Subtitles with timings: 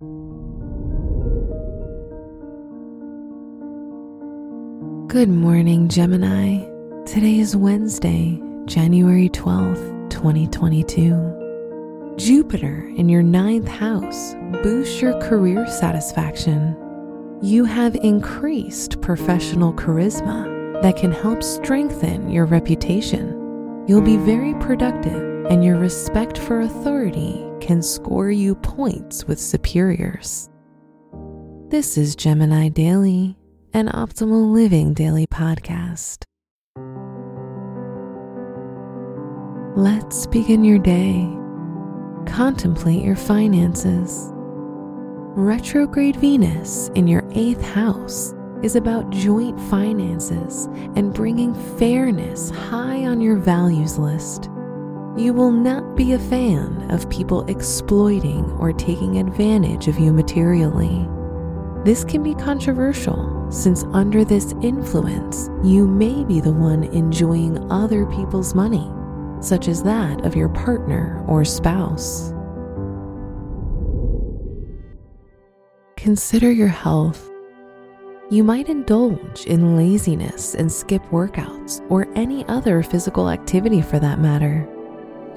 [0.00, 0.06] Good
[5.28, 6.58] morning, Gemini.
[7.04, 12.14] Today is Wednesday, January 12th, 2022.
[12.16, 16.76] Jupiter in your ninth house boosts your career satisfaction.
[17.42, 23.30] You have increased professional charisma that can help strengthen your reputation.
[23.88, 30.48] You'll be very productive, and your respect for authority can score you points with superiors.
[31.68, 33.36] This is Gemini Daily
[33.74, 36.22] an Optimal Living Daily podcast.
[39.76, 41.28] Let's begin your day.
[42.24, 44.30] Contemplate your finances.
[44.32, 53.20] Retrograde Venus in your eighth house is about joint finances and bringing fairness high on
[53.20, 54.48] your values list.
[55.18, 61.08] You will not be a fan of people exploiting or taking advantage of you materially.
[61.84, 68.06] This can be controversial since under this influence, you may be the one enjoying other
[68.06, 68.88] people's money,
[69.40, 72.32] such as that of your partner or spouse.
[75.96, 77.28] Consider your health.
[78.30, 84.20] You might indulge in laziness and skip workouts or any other physical activity for that
[84.20, 84.68] matter.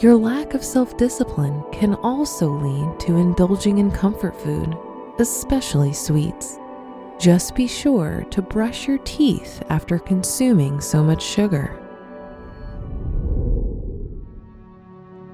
[0.00, 4.74] Your lack of self discipline can also lead to indulging in comfort food,
[5.18, 6.58] especially sweets.
[7.18, 11.78] Just be sure to brush your teeth after consuming so much sugar.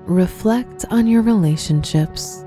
[0.04, 2.44] Reflect on your relationships.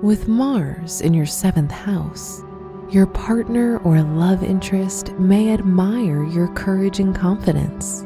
[0.00, 2.44] With Mars in your seventh house,
[2.90, 8.04] your partner or love interest may admire your courage and confidence.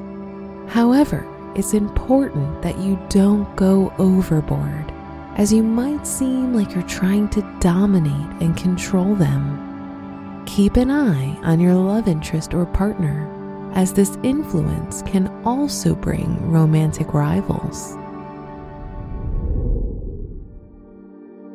[0.66, 4.92] However, it's important that you don't go overboard,
[5.36, 10.42] as you might seem like you're trying to dominate and control them.
[10.46, 13.28] Keep an eye on your love interest or partner,
[13.74, 17.96] as this influence can also bring romantic rivals.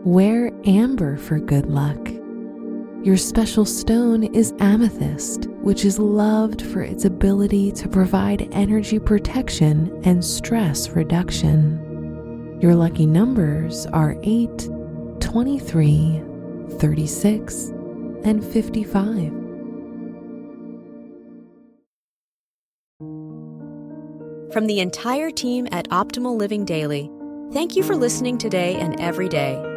[0.04, 2.17] Wear amber for good luck.
[3.04, 10.02] Your special stone is amethyst, which is loved for its ability to provide energy protection
[10.04, 12.58] and stress reduction.
[12.60, 14.70] Your lucky numbers are 8,
[15.20, 16.24] 23,
[16.80, 17.72] 36,
[18.26, 19.32] and 55.
[24.52, 27.12] From the entire team at Optimal Living Daily,
[27.54, 29.77] thank you for listening today and every day.